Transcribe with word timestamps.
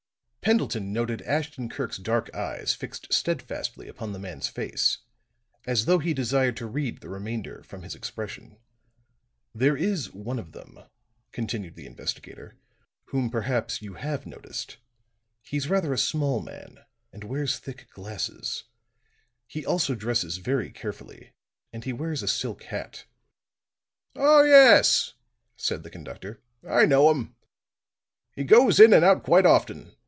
Pendleton 0.43 0.91
noted 0.91 1.21
Ashton 1.21 1.69
Kirk's 1.69 1.99
dark 1.99 2.33
eyes 2.35 2.73
fixed 2.73 3.13
steadfastly 3.13 3.87
upon 3.87 4.11
the 4.11 4.17
man's 4.17 4.47
face 4.47 4.97
as 5.67 5.85
though 5.85 5.99
he 5.99 6.15
desired 6.15 6.57
to 6.57 6.65
read 6.65 6.99
the 6.99 7.09
remainder 7.09 7.61
from 7.61 7.83
his 7.83 7.93
expression. 7.93 8.57
"There 9.53 9.77
is 9.77 10.11
one 10.11 10.39
of 10.39 10.51
them," 10.53 10.79
continued 11.31 11.75
the 11.75 11.85
investigator, 11.85 12.57
"whom 13.09 13.29
perhaps 13.29 13.83
you 13.83 13.93
have 13.93 14.25
noticed. 14.25 14.77
He's 15.43 15.69
rather 15.69 15.93
a 15.93 15.97
small 15.99 16.41
man, 16.41 16.79
and 17.13 17.23
wears 17.23 17.59
thick 17.59 17.87
glasses. 17.91 18.63
He 19.45 19.63
also 19.63 19.93
dresses 19.93 20.37
very 20.37 20.71
carefully, 20.71 21.33
and 21.71 21.83
he 21.83 21.93
wears 21.93 22.23
a 22.23 22.27
silk 22.27 22.63
hat." 22.63 23.05
"Oh, 24.15 24.41
yes," 24.43 25.13
said 25.55 25.83
the 25.83 25.91
conductor, 25.91 26.41
"I 26.67 26.87
know 26.87 27.11
him. 27.11 27.35
He 28.35 28.43
goes 28.43 28.79
in 28.79 28.91
and 28.91 29.05
out 29.05 29.21
quite 29.23 29.45
often. 29.45 29.95